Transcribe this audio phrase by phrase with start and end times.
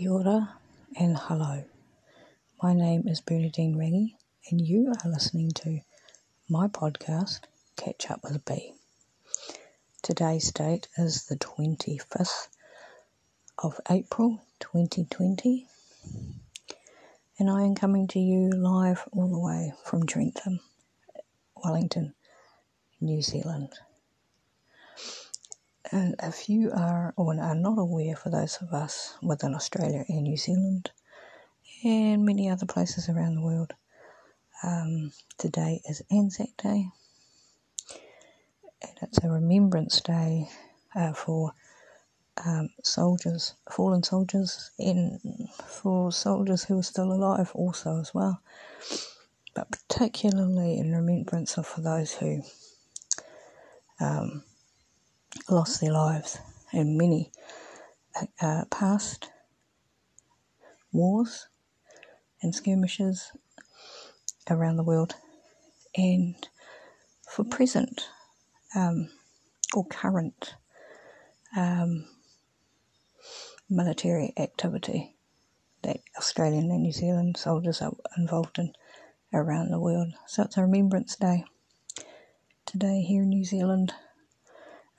[0.00, 0.56] Kia ora
[0.96, 1.62] and hello.
[2.62, 4.14] My name is Bernadine Rangi,
[4.50, 5.80] and you are listening to
[6.48, 7.40] my podcast,
[7.76, 8.72] Catch Up with B.
[10.02, 12.48] Today's date is the 25th
[13.58, 15.66] of April 2020,
[17.38, 20.60] and I am coming to you live all the way from Trentham,
[21.62, 22.14] Wellington,
[23.02, 23.74] New Zealand.
[25.92, 30.22] And if you are or are not aware, for those of us within Australia and
[30.22, 30.90] New Zealand
[31.84, 33.72] and many other places around the world,
[34.62, 36.88] um, today is Anzac Day,
[38.82, 40.48] and it's a remembrance day
[40.94, 41.52] uh, for
[42.44, 48.40] um, soldiers, fallen soldiers, and for soldiers who are still alive also as well,
[49.54, 52.42] but particularly in remembrance of for those who
[54.00, 54.42] um,
[55.48, 56.38] lost their lives
[56.72, 57.30] in many
[58.40, 59.30] uh, past
[60.92, 61.48] wars
[62.42, 63.32] and skirmishes
[64.48, 65.14] around the world,
[65.96, 66.48] and
[67.28, 68.08] for present
[68.74, 69.08] um,
[69.74, 70.54] or current
[71.56, 72.04] um,
[73.68, 75.14] military activity
[75.82, 78.72] that Australian and New Zealand soldiers are involved in
[79.32, 80.12] around the world.
[80.26, 81.44] So it's a Remembrance Day
[82.66, 83.92] today here in New Zealand.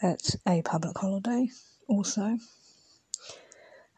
[0.03, 1.49] It's a public holiday
[1.87, 2.39] also.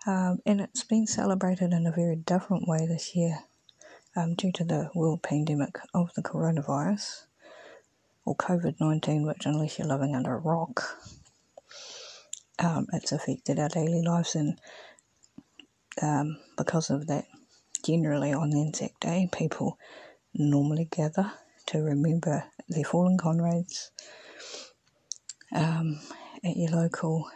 [0.05, 3.39] Um, and it's been celebrated in a very different way this year
[4.17, 7.23] um, due to the world pandemic of the coronavirus
[8.25, 10.83] or COVID 19, which, unless you're living under a rock,
[12.59, 14.35] um, it's affected our daily lives.
[14.35, 14.59] And
[16.01, 17.27] um, because of that,
[17.85, 19.77] generally on Anzac Day, people
[20.33, 21.31] normally gather
[21.67, 23.91] to remember their fallen comrades
[25.53, 25.99] um,
[26.43, 27.29] at your local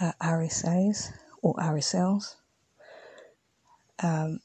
[0.00, 1.10] uh, RSAs
[1.42, 2.36] or RSLs
[4.02, 4.40] um,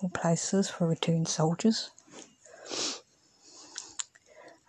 [0.00, 1.90] or places for returned soldiers.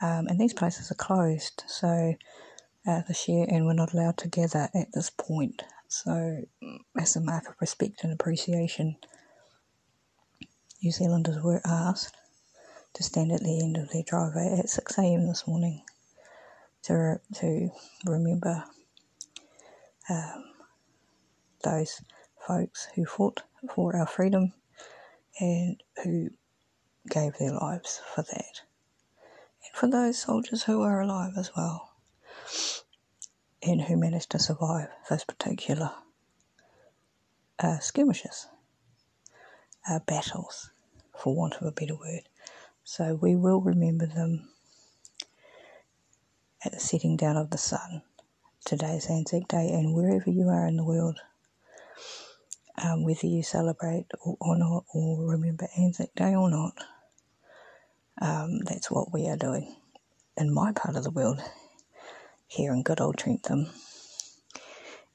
[0.02, 2.16] Um, and these places are closed, so
[2.86, 5.64] uh, this year, and we're not allowed to gather at this point.
[5.88, 6.42] So,
[7.00, 8.98] as a mark of respect and appreciation,
[10.84, 12.16] New Zealanders were asked
[12.94, 15.82] to stand at the end of their driveway at 6am this morning
[16.86, 17.70] to, to
[18.06, 18.64] remember
[20.10, 20.44] um,
[21.64, 22.02] those
[22.48, 24.54] folks who fought for our freedom
[25.40, 26.30] and who
[27.10, 28.62] gave their lives for that.
[29.64, 31.92] And for those soldiers who are alive as well
[33.64, 35.92] and who managed to survive those particular
[37.60, 38.48] uh, skirmishes,
[39.90, 40.72] uh, battles,
[41.18, 42.30] for want of a better word.
[42.84, 44.50] So we will remember them
[46.66, 48.02] at the setting down of the sun.
[48.66, 51.20] Today's Anzac Day, and wherever you are in the world,
[52.84, 56.74] um, whether you celebrate or, not, or remember Anzac Day or not,
[58.20, 59.76] um, that's what we are doing
[60.38, 61.40] in my part of the world,
[62.48, 63.68] here in good old Trentham.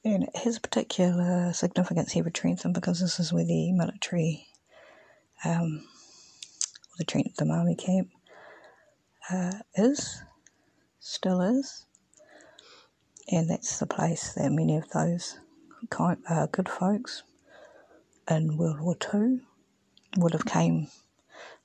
[0.05, 4.47] And it has particular significance here for Trentham because this is where the military,
[5.43, 5.83] um,
[6.97, 8.09] the Trentham Army Camp,
[9.29, 10.23] uh, is
[11.01, 11.85] still is.
[13.31, 15.37] And that's the place that many of those
[15.89, 17.23] kind, uh, good folks
[18.29, 19.41] in World War Two
[20.17, 20.87] would have came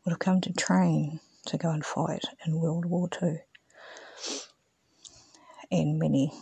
[0.05, 3.39] would have come to train to go and fight in World War Two,
[5.71, 6.33] and many,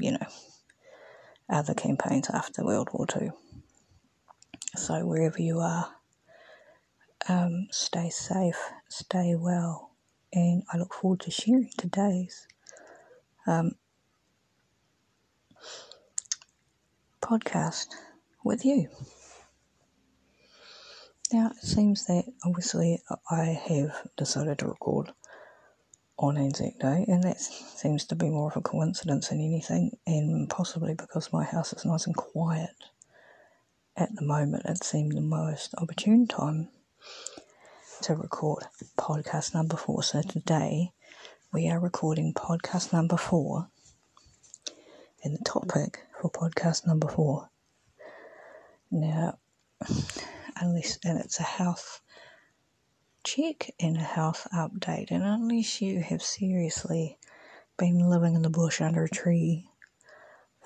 [0.00, 0.26] you know,
[1.48, 3.32] other campaigns after World War Two.
[4.76, 5.94] So wherever you are,
[7.28, 8.58] um, stay safe,
[8.88, 9.92] stay well,
[10.32, 12.46] and I look forward to sharing today's
[13.46, 13.72] um,
[17.20, 17.88] podcast
[18.44, 18.88] with you.
[21.32, 23.00] Now, it seems that obviously
[23.30, 25.12] I have decided to record
[26.18, 30.48] on Anzac Day, and that seems to be more of a coincidence than anything, and
[30.48, 32.70] possibly because my house is nice and quiet
[33.96, 36.68] at the moment, it seemed the most opportune time
[38.02, 38.64] to record
[38.98, 40.02] podcast number four.
[40.02, 40.92] So today
[41.52, 43.68] we are recording podcast number four,
[45.24, 47.48] and the topic for podcast number four.
[48.90, 49.38] Now,
[50.60, 52.00] unless and it's a health
[53.24, 57.18] check and a health update, and unless you have seriously
[57.78, 59.68] been living in the bush under a tree,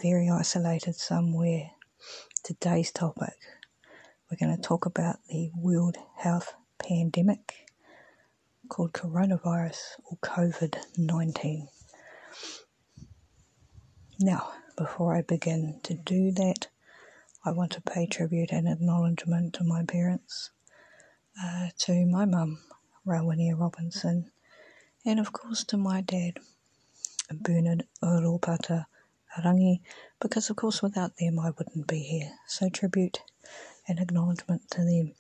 [0.03, 1.71] very isolated somewhere,
[2.43, 3.35] today's topic
[4.31, 7.67] we're going to talk about the World Health pandemic
[8.69, 11.69] called coronavirus or COVID 19.
[14.21, 16.69] Now, before I begin to do that,
[17.45, 20.51] I want to pay tribute and acknowledgement to my parents,
[21.43, 22.59] uh, to my mum,
[23.07, 24.31] Rawania Robinson,
[25.05, 26.39] and of course to my dad,
[27.33, 28.87] Bernard Oropata
[29.39, 29.81] Rangi,
[30.21, 32.33] because of course without them I wouldn't be here.
[32.47, 33.23] So tribute
[33.89, 35.15] and acknowledgement to them.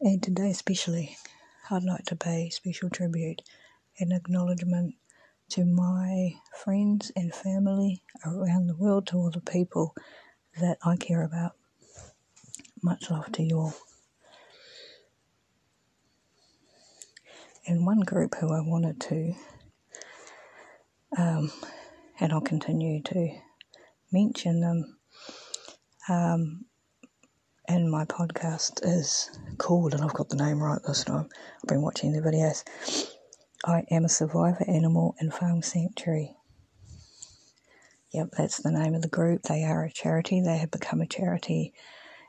[0.00, 1.16] And today especially,
[1.70, 3.42] I'd like to pay special tribute
[3.98, 4.94] and acknowledgement
[5.50, 9.96] to my friends and family around the world, to all the people
[10.60, 11.52] that I care about.
[12.80, 13.74] Much love to you all.
[17.66, 19.34] And one group who I wanted to,
[21.18, 21.50] um,
[22.20, 23.30] and I'll continue to
[24.12, 24.96] mention them
[26.08, 26.66] um,
[27.68, 31.28] in my podcast is called, and I've got the name right this time.
[31.62, 32.64] I've been watching the videos.
[33.64, 36.34] I am a survivor animal and farm sanctuary.
[38.12, 39.42] Yep, that's the name of the group.
[39.42, 40.40] They are a charity.
[40.40, 41.74] They have become a charity,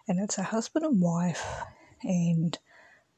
[0.08, 1.46] and it's a husband and wife.
[2.04, 2.58] And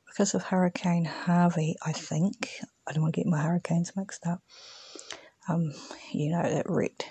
[0.05, 2.49] because of Hurricane Harvey, I think
[2.87, 4.41] I don't want to get my hurricanes mixed up.
[5.49, 5.73] Um,
[6.13, 7.05] you know that wrecked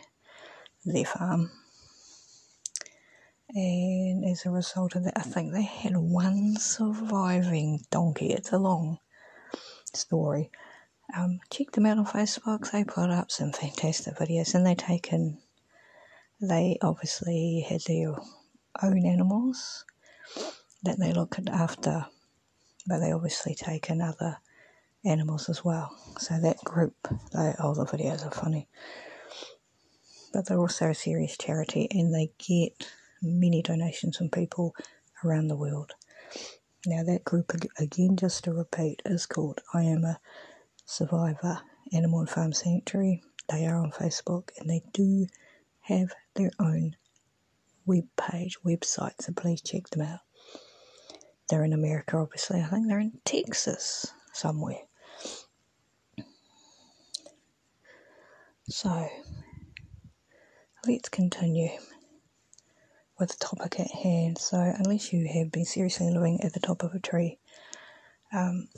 [0.85, 1.51] their farm,
[3.55, 8.33] and as a result of that, I think they had one surviving donkey.
[8.33, 8.99] It's a long
[9.93, 10.51] story,
[11.17, 12.71] um, check them out on Facebook.
[12.71, 15.39] They put up some fantastic videos, and they taken.
[16.41, 18.15] They obviously had their
[18.83, 19.85] own animals
[20.85, 22.07] that they look after,
[22.87, 24.39] but they obviously take in other
[25.05, 25.95] animals as well.
[26.19, 26.95] So that group,
[27.33, 28.69] they, all the videos are funny,
[30.33, 32.91] but they're also a serious charity, and they get
[33.23, 34.75] many donations from people
[35.25, 35.93] around the world.
[36.87, 40.19] Now that group again, just to repeat, is called I Am a
[40.87, 41.61] Survivor
[41.93, 43.23] Animal and Farm Sanctuary.
[43.49, 45.27] They are on Facebook and they do
[45.81, 46.97] have their own
[47.85, 50.21] web page, website, so please check them out.
[51.49, 52.61] They're in America, obviously.
[52.61, 54.79] I think they're in Texas somewhere.
[58.69, 59.09] So,
[60.87, 61.71] let's continue
[63.21, 64.39] with the topic at hand.
[64.39, 67.39] So, unless you have been seriously living at the top of a tree,
[68.33, 68.69] um,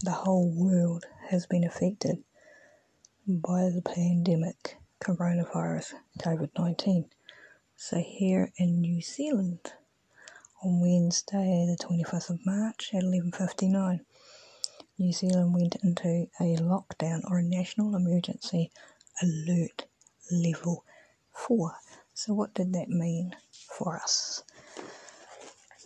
[0.00, 2.24] the whole world has been affected
[3.26, 7.10] by the pandemic coronavirus COVID 19.
[7.76, 9.72] So, here in New Zealand,
[10.64, 14.00] on Wednesday, the 25th of March at 11:59,
[14.98, 18.70] New Zealand went into a lockdown or a national emergency
[19.20, 19.86] alert
[20.30, 20.84] level
[21.32, 21.74] 4.
[22.14, 23.34] So, what did that mean
[23.78, 24.42] for us?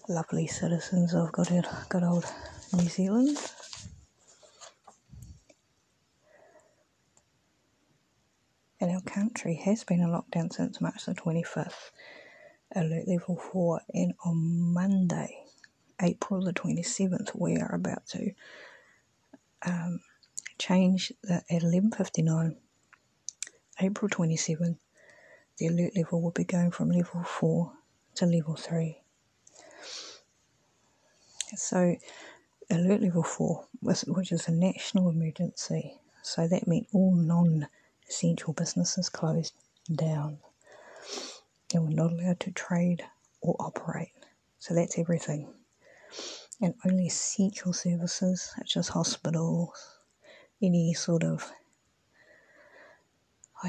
[0.08, 1.66] Lovely citizens of good,
[2.02, 2.26] old
[2.72, 3.38] New Zealand.
[8.80, 11.90] and our country has been in lockdown since March the 25th,
[12.74, 15.44] alert level 4, and on Monday,
[16.00, 18.30] April the 27th, we are about to
[19.64, 20.00] um,
[20.58, 22.56] change the, at 11.59,
[23.80, 24.76] April 27th,
[25.58, 27.72] the alert level will be going from level 4
[28.16, 29.00] to level 3.
[31.54, 31.96] So,
[32.70, 37.68] alert level 4, which is a national emergency, so that meant all non
[38.08, 39.54] essential businesses closed
[39.94, 40.38] down
[41.72, 43.04] and were not allowed to trade
[43.40, 44.12] or operate.
[44.58, 45.52] So that's everything.
[46.60, 49.98] And only essential services, such as hospitals,
[50.62, 51.52] any sort of,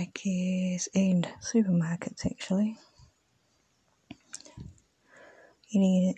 [0.05, 2.77] Guess, and supermarkets actually.
[5.73, 6.15] Any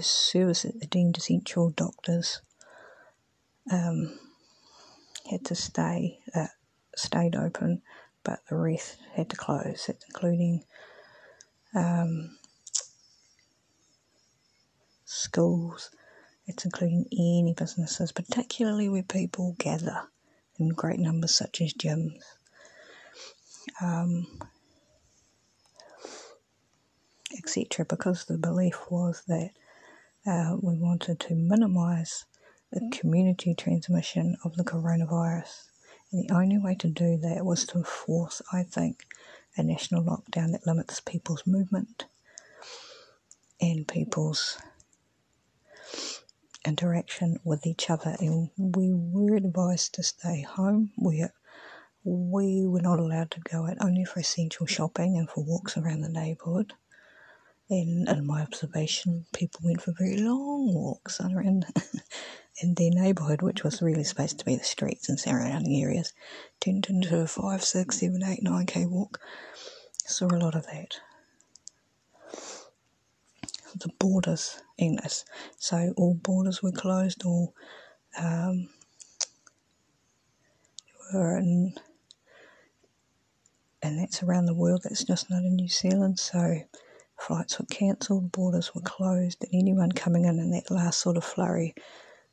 [0.00, 2.42] service deemed essential, doctors
[3.70, 4.18] um,
[5.30, 6.18] had to stay.
[6.34, 6.46] Uh,
[6.96, 7.82] stayed open,
[8.22, 9.86] but the rest had to close.
[9.88, 10.64] It's including
[11.74, 12.36] um,
[15.04, 15.90] schools.
[16.46, 20.02] It's including any businesses, particularly where people gather
[20.58, 22.20] in great numbers, such as gyms.
[23.82, 24.26] Um,
[27.36, 27.84] etc.
[27.84, 29.50] Because the belief was that
[30.26, 32.24] uh, we wanted to minimise
[32.72, 35.64] the community transmission of the coronavirus.
[36.10, 39.04] And the only way to do that was to enforce, I think,
[39.56, 42.06] a national lockdown that limits people's movement
[43.60, 44.58] and people's
[46.64, 48.16] interaction with each other.
[48.18, 50.92] And we were advised to stay home.
[50.96, 51.24] We
[52.04, 56.02] we were not allowed to go out only for essential shopping and for walks around
[56.02, 56.74] the neighbourhood.
[57.70, 61.66] And in my observation, people went for very long walks around
[62.62, 66.12] in their neighbourhood, which was really supposed to be the streets and surrounding areas,
[66.60, 69.18] turned into a five, six, seven, eight, nine k walk.
[70.06, 70.98] Saw a lot of that.
[73.76, 74.98] the borders in.
[75.58, 77.54] So all borders were closed, all
[78.18, 78.68] um,
[81.12, 81.74] were in,
[83.84, 84.80] and that's around the world.
[84.82, 86.18] That's just not in New Zealand.
[86.18, 86.62] So
[87.18, 91.24] flights were cancelled, borders were closed, and anyone coming in in that last sort of
[91.24, 91.74] flurry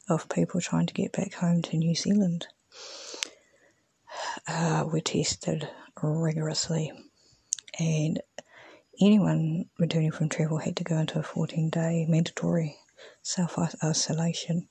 [0.09, 2.47] of people trying to get back home to New Zealand
[4.47, 5.67] uh, were tested
[6.01, 6.93] rigorously,
[7.77, 8.21] and
[9.01, 12.77] anyone returning from travel had to go into a 14 day mandatory
[13.23, 14.69] self isolation.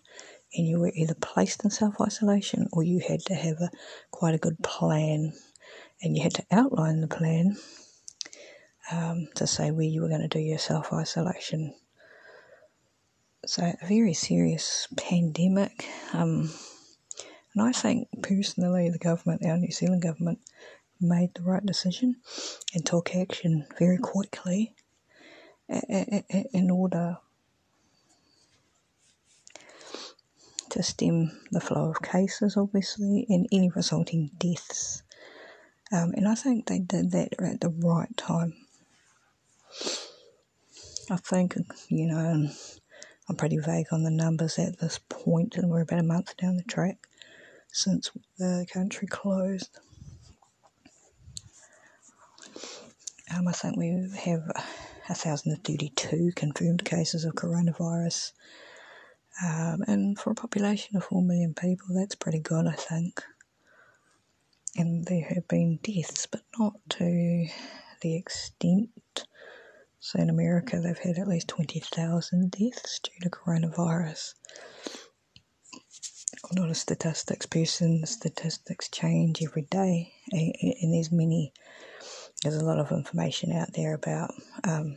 [0.54, 3.70] And you were either placed in self isolation or you had to have a
[4.10, 5.34] quite a good plan
[6.02, 7.56] and you had to outline the plan
[8.90, 11.74] um, to say where you were going to do your self isolation.
[13.46, 15.86] So, a very serious pandemic.
[16.12, 16.50] Um,
[17.54, 20.40] and I think personally, the government, our New Zealand government,
[21.00, 22.16] made the right decision
[22.74, 24.74] and took action very quickly
[25.68, 27.16] in order
[30.70, 35.02] to stem the flow of cases, obviously, and any resulting deaths.
[35.92, 38.54] Um, and I think they did that at the right time.
[41.10, 41.56] I think,
[41.88, 42.48] you know,
[43.28, 46.56] I'm pretty vague on the numbers at this point, and we're about a month down
[46.56, 47.08] the track
[47.72, 49.78] since the country closed.
[53.34, 53.88] Um, I think we
[54.24, 54.42] have
[55.06, 58.32] 1,032 confirmed cases of coronavirus.
[59.44, 63.22] Um, and for a population of 4 million people, that's pretty good, I think.
[64.76, 67.46] And there have been deaths, but not to
[68.02, 69.26] the extent.
[69.98, 74.34] So in America, they've had at least 20,000 deaths due to coronavirus.
[76.52, 81.52] A lot of statistics, person statistics change every day, and there's many
[82.42, 84.32] there's a lot of information out there about
[84.64, 84.96] um,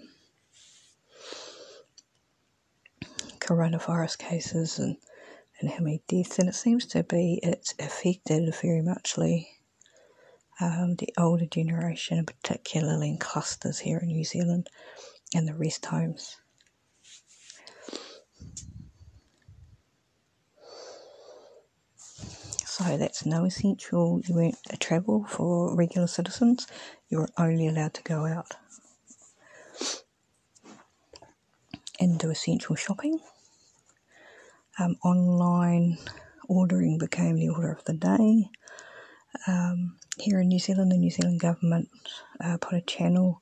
[3.39, 4.95] coronavirus cases and,
[5.59, 9.49] and how many deaths, and it seems to be it's affected very muchly
[10.59, 14.69] um, the older generation, particularly in clusters here in New Zealand
[15.33, 16.37] and the rest homes.
[22.65, 26.67] So that's no essential you won't a travel for regular citizens.
[27.07, 28.55] You were only allowed to go out
[31.99, 33.19] and do essential shopping.
[34.79, 35.99] Um, online
[36.49, 38.49] ordering became the order of the day.
[39.47, 41.89] Um, here in New Zealand, the New Zealand government
[42.43, 43.41] uh, put a channel,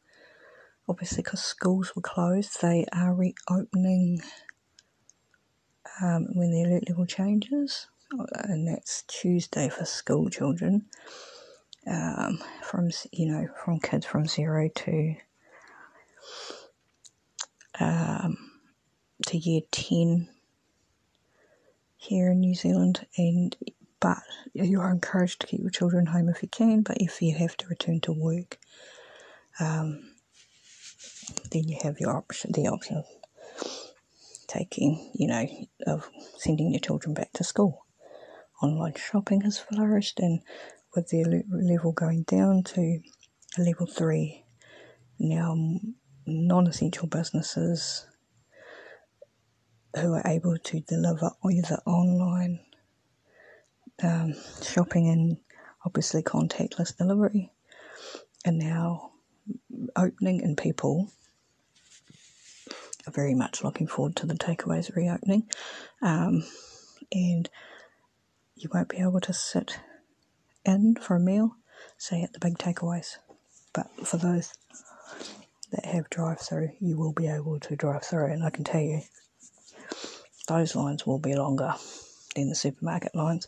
[0.88, 4.22] obviously because schools were closed, they are reopening
[6.02, 7.88] um, when the alert level changes
[8.34, 10.86] and that's Tuesday for school children.
[11.88, 15.16] Um, from you know from kids from zero to
[17.80, 18.38] um,
[19.26, 20.30] to year ten
[21.98, 23.56] here in New Zealand, and
[24.02, 24.18] but
[24.54, 26.82] you are encouraged to keep your children home if you can.
[26.82, 28.60] But if you have to return to work,
[29.60, 30.16] um,
[31.52, 33.06] then you have your option, the option of
[34.48, 35.48] taking, you know,
[35.88, 37.86] of sending your children back to school
[38.62, 40.42] online shopping has flourished, and
[40.96, 43.00] with the level going down to
[43.58, 44.46] level three,
[45.20, 45.56] now
[46.26, 48.06] non essential businesses
[49.96, 52.60] who are able to deliver either online
[54.04, 54.34] um,
[54.64, 55.38] shopping and
[55.86, 57.52] obviously contactless delivery
[58.46, 59.12] are now
[59.96, 61.10] opening, and people
[63.08, 65.50] are very much looking forward to the takeaways reopening.
[66.02, 66.44] Um,
[67.12, 67.50] and
[68.56, 69.80] you won't be able to sit
[70.66, 71.56] in for a meal,
[71.98, 73.18] say at the big takeaways.
[73.74, 74.54] But for those
[75.72, 78.82] that have drive through, you will be able to drive through, and I can tell
[78.82, 79.02] you
[80.48, 81.74] those lines will be longer
[82.36, 83.48] than the supermarket lines.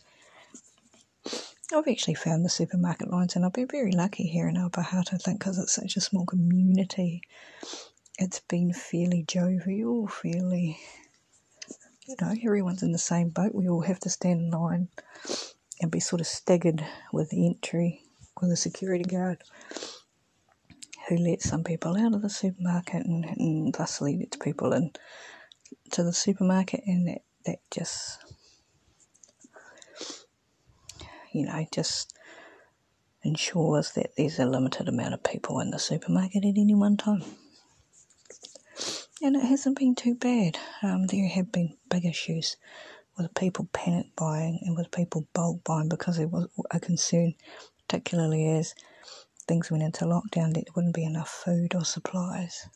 [1.74, 5.12] I've actually found the supermarket lines, and I've been very lucky here in Upper Hutt,
[5.12, 7.22] I think, because it's such a small community.
[8.18, 10.78] It's been fairly jovial, fairly
[12.06, 13.54] you know, everyone's in the same boat.
[13.54, 14.88] We all have to stand in line
[15.80, 18.02] and be sort of staggered with the entry
[18.40, 19.42] with a security guard
[21.08, 24.90] who lets some people out of the supermarket and, and thusly lets people in
[25.92, 28.23] to the supermarket and that, that just
[31.34, 32.14] you know just
[33.22, 37.22] ensures that there's a limited amount of people in the supermarket at any one time
[39.22, 40.58] and it hasn't been too bad.
[40.82, 42.56] Um, there have been big issues
[43.16, 47.34] with people panic buying and with people bulk buying because there was a concern,
[47.86, 48.74] particularly as
[49.46, 52.68] things went into lockdown, that there wouldn't be enough food or supplies.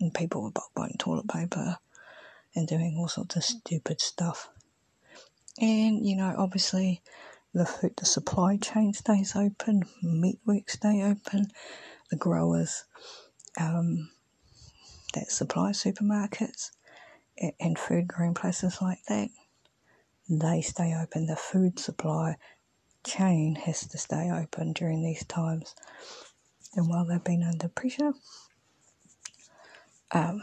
[0.00, 1.78] and people were bulk buying toilet paper
[2.54, 4.48] and doing all sorts of stupid stuff.
[5.60, 7.02] And you know, obviously,
[7.52, 11.50] the food, the supply chain stays open, meat meatworks stay open,
[12.10, 12.84] the growers
[13.58, 14.10] um,
[15.14, 16.70] that supply supermarkets
[17.58, 19.28] and food growing places like that,
[20.28, 21.26] they stay open.
[21.26, 22.36] The food supply
[23.04, 25.74] chain has to stay open during these times.
[26.76, 28.12] And while they've been under pressure,
[30.12, 30.42] um,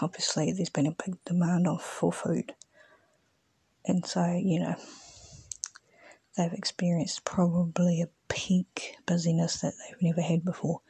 [0.00, 2.54] obviously there's been a big demand for food.
[3.84, 4.76] And so, you know,
[6.36, 10.80] they've experienced probably a peak busyness that they've never had before.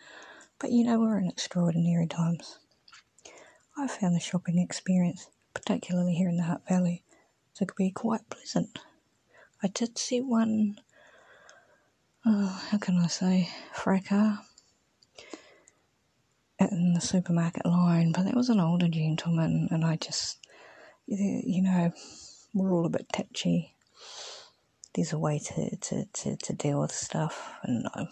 [0.59, 2.59] But you know, we're in extraordinary times.
[3.77, 7.03] I found the shopping experience, particularly here in the Hutt Valley,
[7.55, 8.79] to be quite pleasant.
[9.63, 10.79] I did see one,
[12.27, 14.39] oh, how can I say, fracas
[16.61, 20.39] in the supermarket line, but that was an older gentleman, and I just,
[21.07, 21.93] you know,
[22.55, 23.72] we're all a bit touchy.
[24.95, 28.07] There's a way to, to, to, to deal with stuff, and uh,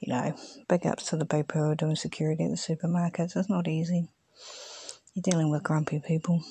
[0.00, 0.34] you know,
[0.68, 3.36] big ups to the people who are doing security at the supermarkets.
[3.36, 4.08] It's not easy.
[5.14, 6.42] You're dealing with grumpy people,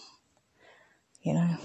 [1.21, 1.57] you know.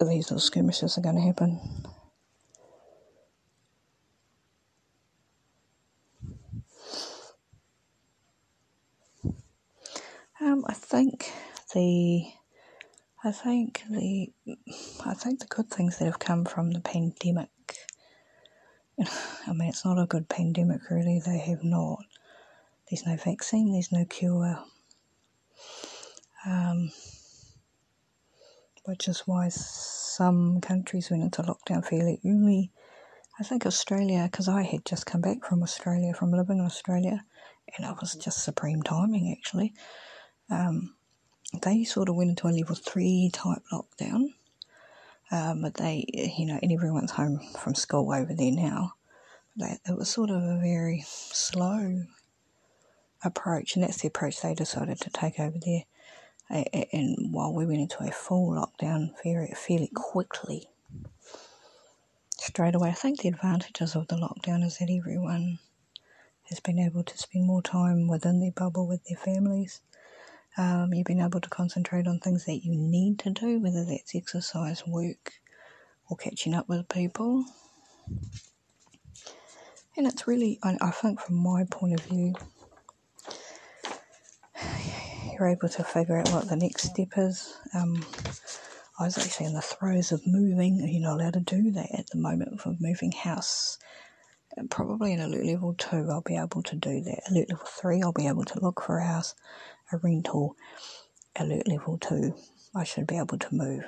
[0.00, 1.60] These little skirmishes are going to happen.
[10.40, 11.32] Um, I think
[11.74, 12.24] the,
[13.22, 14.28] I think the,
[15.04, 17.50] I think the good things that have come from the pandemic.
[19.46, 21.20] I mean, it's not a good pandemic, really.
[21.24, 21.98] They have not.
[22.88, 23.72] There's no vaccine.
[23.72, 24.58] There's no cure.
[26.46, 26.90] Um,
[28.86, 32.70] which is why some countries went into lockdown fairly early.
[33.38, 37.24] I think Australia, because I had just come back from Australia, from living in Australia,
[37.76, 39.74] and it was just supreme timing actually
[40.50, 40.94] um,
[41.62, 44.34] they sort of went into a level three type lockdown.
[45.32, 46.04] Um, but they,
[46.36, 48.94] you know, and everyone's home from school over there now.
[49.56, 52.02] They, it was sort of a very slow
[53.22, 55.84] approach, and that's the approach they decided to take over there.
[56.92, 60.68] And while we went into a full lockdown very fairly quickly,
[62.36, 65.60] straight away, I think the advantages of the lockdown is that everyone
[66.48, 69.80] has been able to spend more time within their bubble with their families.
[70.56, 74.14] Um, you've been able to concentrate on things that you need to do, whether that's
[74.14, 75.32] exercise, work,
[76.08, 77.44] or catching up with people.
[79.96, 82.34] And it's really, I, I think, from my point of view,
[85.32, 87.56] you're able to figure out what the next step is.
[87.74, 88.04] Um,
[88.98, 90.86] I was actually in the throes of moving.
[90.86, 93.78] You're not allowed to do that at the moment for moving house.
[94.70, 97.22] Probably in alert level two, I'll be able to do that.
[97.30, 99.34] Alert level three, I'll be able to look for a house
[99.92, 100.56] a rental
[101.38, 102.34] alert level 2,
[102.74, 103.84] I should be able to move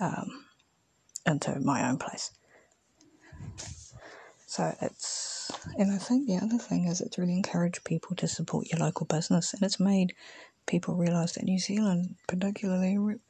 [0.00, 0.44] um,
[1.26, 2.30] into my own place.
[4.46, 8.66] So it's, and I think the other thing is it's really encouraged people to support
[8.70, 10.14] your local business and it's made
[10.66, 13.20] people realise that New Zealand, particularly, re-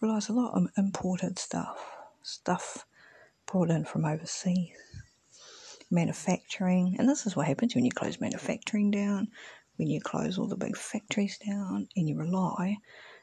[0.00, 1.78] realise a lot of imported stuff,
[2.22, 2.86] stuff
[3.46, 4.70] brought in from overseas
[5.94, 9.28] manufacturing, and this is what happens when you close manufacturing down,
[9.76, 12.76] when you close all the big factories down and you rely,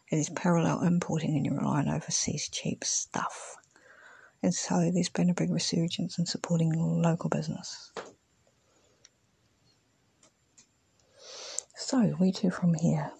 [0.09, 3.57] and it is parallel importing and you rely on overseas cheap stuff.
[4.41, 7.91] And so there's been a big resurgence in supporting local business.
[11.75, 13.11] So, we to from here.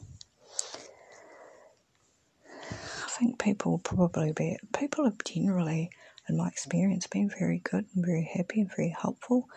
[2.72, 5.90] I think people will probably be people are generally,
[6.30, 9.48] in my experience, been very good and very happy and very helpful.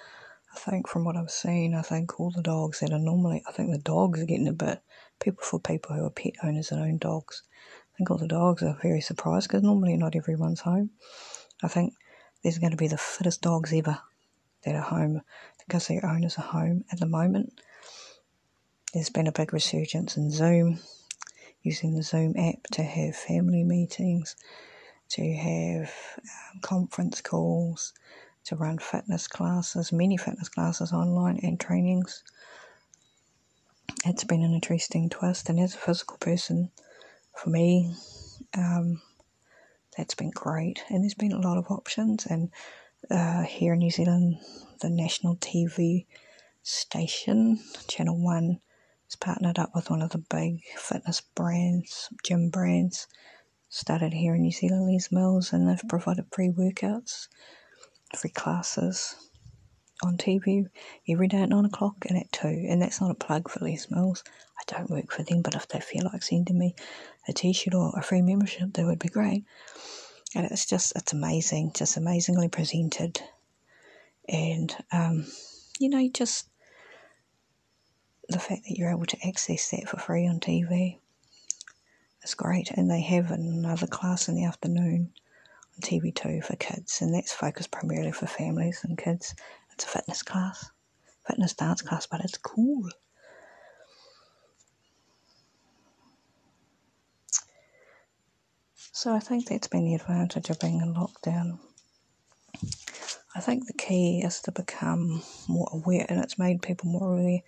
[0.55, 3.53] I think from what I've seen, I think all the dogs that are normally, I
[3.53, 4.83] think the dogs are getting a bit,
[5.20, 7.42] people for people who are pet owners and own dogs,
[7.94, 10.90] I think all the dogs are very surprised because normally not everyone's home.
[11.62, 11.94] I think
[12.42, 13.98] there's going to be the fittest dogs ever
[14.64, 15.22] that are home
[15.64, 17.61] because their owners are home at the moment.
[18.92, 20.81] There's been a big resurgence in Zoom,
[21.62, 24.37] using the Zoom app to have family meetings,
[25.14, 27.92] to have um, conference calls,
[28.44, 32.24] to run fitness classes, many fitness classes online and trainings.
[34.05, 36.70] It's been an interesting twist, and as a physical person,
[37.33, 37.94] for me,
[38.57, 39.00] um,
[39.96, 40.83] that's been great.
[40.90, 42.50] And there's been a lot of options, and
[43.09, 44.38] uh, here in New Zealand,
[44.81, 46.07] the national TV
[46.64, 48.59] station, Channel One,
[49.07, 53.07] has partnered up with one of the big fitness brands, gym brands.
[53.74, 57.26] Started here in New Zealand, Les Mills, and they've provided free workouts
[58.16, 59.16] free classes
[60.04, 60.66] on TV
[61.08, 62.66] every day at nine o'clock and at two.
[62.68, 64.22] And that's not a plug for Les Mills.
[64.56, 66.76] I don't work for them, but if they feel like sending me
[67.26, 69.42] a t-shirt or a free membership, that would be great.
[70.37, 73.20] And it's just, it's amazing, just amazingly presented.
[74.28, 75.26] And, um,
[75.80, 76.46] you know, just
[78.28, 81.00] the fact that you're able to access that for free on TV
[82.24, 82.70] is great.
[82.72, 85.12] And they have another class in the afternoon
[85.74, 89.34] on TV2 for kids, and that's focused primarily for families and kids.
[89.72, 90.70] It's a fitness class,
[91.26, 92.88] fitness dance class, but it's cool.
[98.92, 101.58] So I think that's been the advantage of being in lockdown.
[103.37, 107.40] I think the key is to become more aware, and it's made people more aware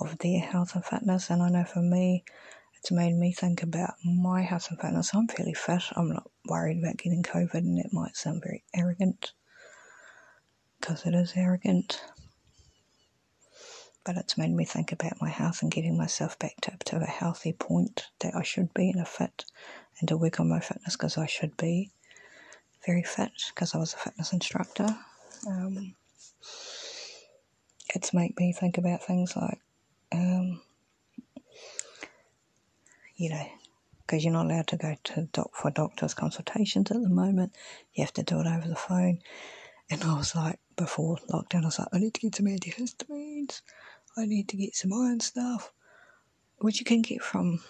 [0.00, 1.30] of their health and fitness.
[1.30, 2.24] And I know for me,
[2.78, 5.14] it's made me think about my health and fitness.
[5.14, 5.82] I'm fairly fit.
[5.96, 9.32] I'm not worried about getting COVID, and that might sound very arrogant
[10.80, 12.02] because it is arrogant.
[14.04, 17.06] But it's made me think about my health and getting myself back to, to a
[17.06, 19.44] healthy point that I should be in a fit
[19.98, 21.90] and to work on my fitness because I should be
[22.86, 24.86] very fit because I was a fitness instructor.
[25.48, 25.96] Um,
[27.94, 29.58] it's made me think about things like,
[30.12, 30.60] um,
[33.16, 33.46] you know,
[34.06, 37.52] because you're not allowed to go to doc for doctor's consultations at the moment.
[37.94, 39.20] You have to do it over the phone.
[39.90, 43.62] And I was like, before lockdown, I was like, I need to get some antihistamines.
[44.16, 45.72] I need to get some iron stuff,
[46.58, 47.60] which you can get from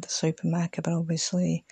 [0.00, 1.64] the supermarket, but obviously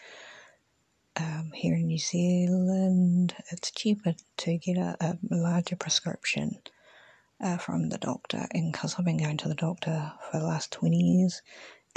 [1.16, 6.58] um, here in New Zealand, it's cheaper to get a, a larger prescription
[7.40, 8.46] uh, from the doctor.
[8.52, 11.42] And because I've been going to the doctor for the last 20 years,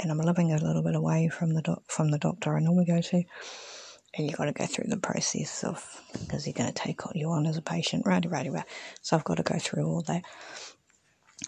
[0.02, 2.84] and I'm living a little bit away from the doc- from the doctor I normally
[2.84, 3.16] go to,
[4.14, 5.84] and you've got to go through the process of
[6.20, 8.64] because they're going to take you on as a patient, right, right, right.
[9.00, 10.22] So I've got to go through all that.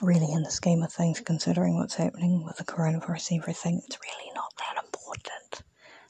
[0.03, 4.33] Really, in the scheme of things, considering what's happening with the coronavirus, everything, it's really
[4.35, 5.63] not that important.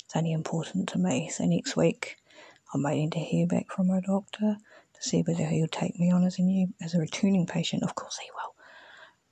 [0.05, 1.29] It's only important to me.
[1.29, 2.17] So next week,
[2.73, 4.57] I'm waiting to hear back from my doctor
[4.95, 7.83] to see whether he'll take me on as a new as a returning patient.
[7.83, 8.54] Of course, he will.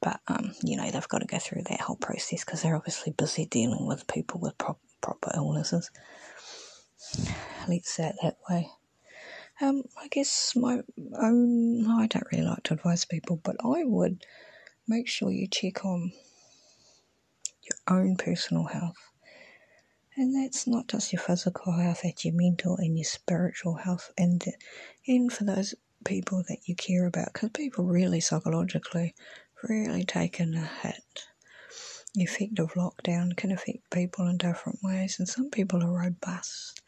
[0.03, 3.13] But um, you know they've got to go through that whole process because they're obviously
[3.13, 5.91] busy dealing with people with pro- proper illnesses.
[7.69, 8.69] Let's say it that way.
[9.61, 10.81] Um, I guess my
[11.19, 11.87] own.
[11.89, 14.25] I don't really like to advise people, but I would
[14.89, 16.13] make sure you check on
[17.63, 18.97] your own personal health.
[20.17, 24.45] And that's not just your physical health, that's your mental and your spiritual health, and
[25.07, 29.15] and for those people that you care about, because people really psychologically
[29.69, 31.27] really taken a hit.
[32.15, 36.83] The effect of lockdown can affect people in different ways, and some people are robust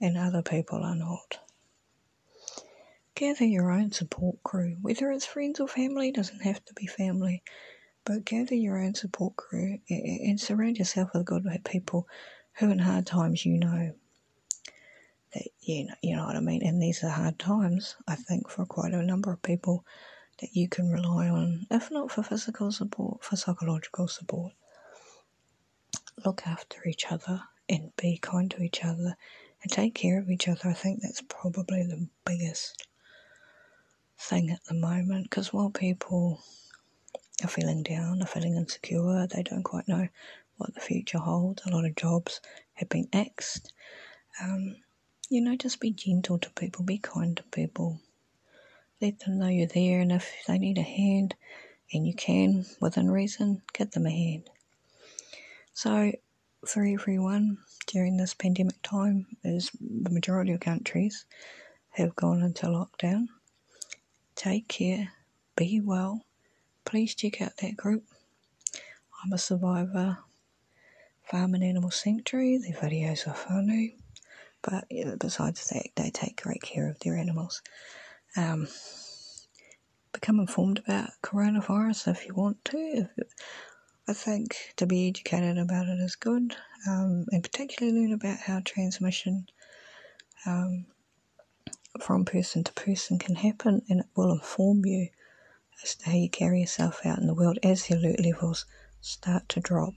[0.00, 1.38] and other people are not.
[3.14, 7.42] Gather your own support crew, whether it's friends or family, doesn't have to be family,
[8.04, 12.06] but gather your own support crew and surround yourself with good people
[12.54, 13.92] who, in hard times, you know
[15.32, 16.62] that you know, you know what I mean.
[16.62, 19.84] And these are hard times, I think, for quite a number of people
[20.40, 24.52] that you can rely on, if not for physical support, for psychological support.
[26.24, 29.16] Look after each other and be kind to each other
[29.62, 30.68] and take care of each other.
[30.68, 32.86] I think that's probably the biggest
[34.18, 36.40] thing at the moment because while people
[37.42, 40.08] are feeling down, are feeling insecure, they don't quite know
[40.56, 41.64] what the future holds.
[41.66, 42.40] A lot of jobs
[42.74, 43.72] have been axed.
[44.42, 44.76] Um,
[45.28, 48.00] you know, just be gentle to people, be kind to people
[49.00, 51.34] let them know you're there, and if they need a hand
[51.92, 54.48] and you can, within reason, get them a hand.
[55.72, 56.12] So,
[56.66, 61.26] for everyone during this pandemic time, as the majority of countries
[61.90, 63.26] have gone into lockdown,
[64.34, 65.12] take care,
[65.56, 66.24] be well.
[66.84, 68.04] Please check out that group.
[69.22, 70.18] I'm a survivor.
[71.24, 72.58] Farm and Animal Sanctuary.
[72.58, 73.96] The videos are funny,
[74.62, 74.86] but
[75.18, 77.62] besides that, they take great care of their animals
[78.36, 78.68] um,
[80.12, 83.08] become informed about coronavirus if you want to.
[84.08, 86.56] I think to be educated about it is good,
[86.88, 89.46] um, and particularly learn about how transmission
[90.46, 90.86] um,
[92.00, 95.08] from person to person can happen, and it will inform you
[95.82, 98.64] as to how you carry yourself out in the world as the alert levels
[99.00, 99.94] start to drop.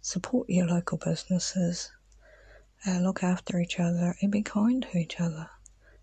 [0.00, 1.92] Support your local businesses,
[2.86, 5.48] uh, look after each other, and be kind to each other.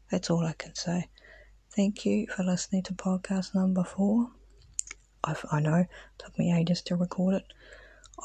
[0.09, 1.09] That's all I can say.
[1.75, 4.31] Thank you for listening to podcast number four.
[5.23, 5.85] I've, I know
[6.17, 7.43] took me ages to record it.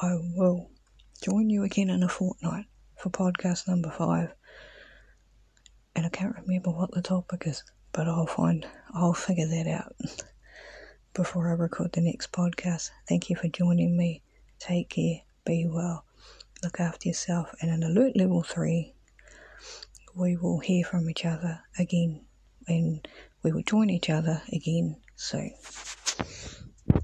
[0.01, 0.71] I will
[1.23, 4.33] join you again in a fortnight for podcast number five.
[5.95, 7.63] And I can't remember what the topic is.
[7.93, 9.95] but I'll find, I'll figure that out
[11.15, 12.91] before I record the next podcast.
[13.09, 14.23] Thank you for joining me.
[14.59, 16.05] Take care, be well,
[16.63, 18.95] look after yourself, and in alert level three,
[20.15, 22.25] we will hear from each other again
[22.67, 23.07] and
[23.45, 25.53] we will join each other again soon.